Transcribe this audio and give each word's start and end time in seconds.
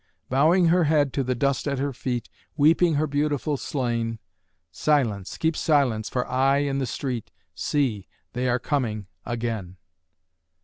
Bowing 0.29 0.69
her 0.69 0.85
head 0.85 1.13
to 1.13 1.23
the 1.23 1.35
dust 1.35 1.67
at 1.67 1.77
her 1.77 1.93
feet, 1.93 2.27
Weeping 2.57 2.95
her 2.95 3.05
beautiful 3.05 3.55
slain; 3.55 4.17
Silence! 4.71 5.37
keep 5.37 5.55
silence 5.55 6.09
for 6.09 6.27
aye 6.27 6.57
in 6.63 6.79
the 6.79 6.87
street 6.87 7.29
See! 7.53 8.07
they 8.33 8.49
are 8.49 8.57
coming 8.57 9.05
again! 9.27 9.77